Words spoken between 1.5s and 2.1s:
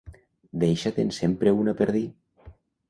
una per dir.